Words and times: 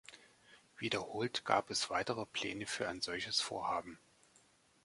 Wiederholt 0.79 1.45
gab 1.45 1.69
es 1.69 1.91
weitere 1.91 2.25
Pläne 2.25 2.65
für 2.65 2.89
ein 2.89 3.01
solches 3.01 3.39
Vorhaben. 3.39 3.99